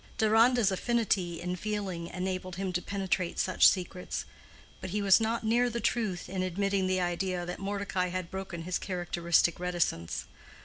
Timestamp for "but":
4.79-4.89